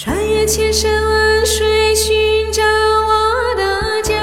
[0.00, 4.14] 穿越千山万水寻找我的家，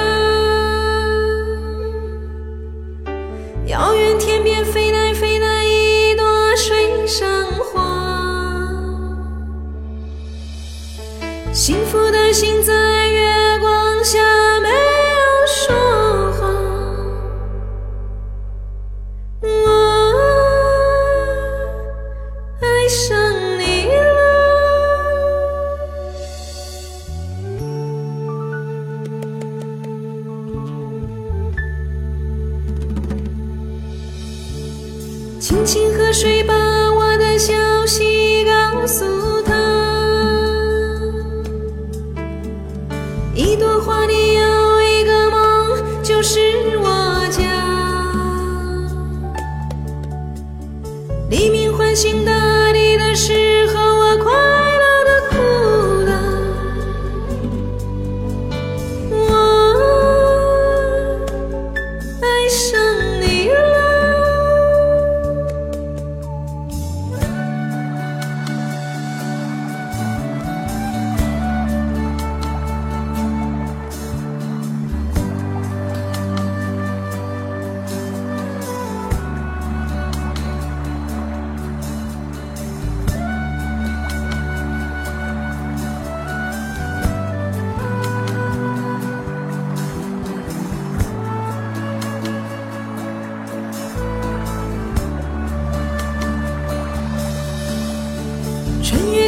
[3.66, 6.26] 遥远天边飞来飞来一朵
[6.56, 7.80] 水上花，
[11.52, 12.74] 幸福的心在
[35.56, 36.85] 轻轻喝水，吧。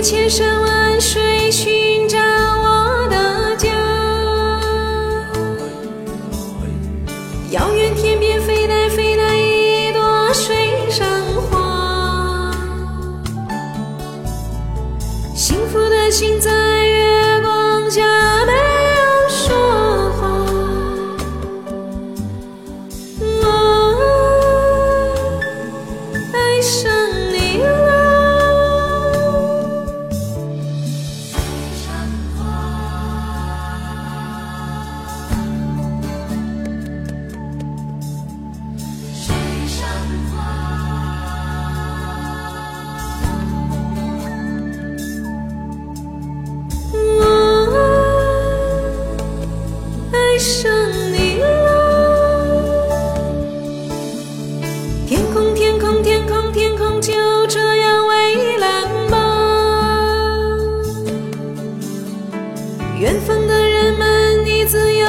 [0.01, 3.69] 千山万水寻找我的家，
[7.51, 11.05] 遥远天边飞来飞来一朵水上
[11.51, 12.53] 花，
[15.35, 16.51] 幸福的心在
[16.87, 18.38] 月光下
[50.39, 50.71] 爱上
[51.13, 51.67] 你了，
[55.05, 57.13] 天空，天空，天空，天空就
[57.49, 59.17] 这样蔚蓝吧。
[63.01, 65.09] 远方的人们，你自由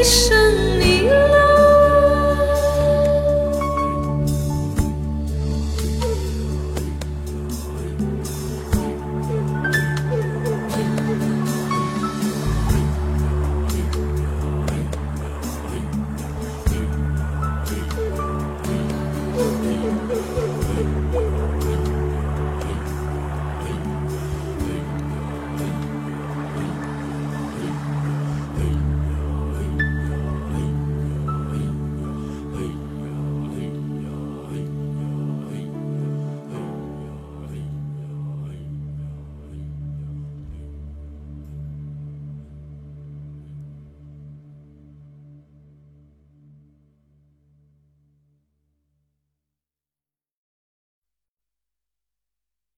[0.00, 0.39] 一生